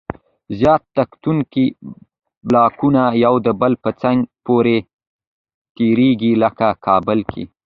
زیاره 0.59 0.85
تکتونیکي 0.97 1.65
بلاکونه 2.47 3.01
یو 3.25 3.35
د 3.45 3.47
بل 3.61 3.73
په 3.83 3.89
څنګ 4.01 4.19
پورې 4.45 4.77
تېریږي. 5.75 6.31
لکه 6.43 6.67
کابل 6.85 7.19
کې 7.31 7.43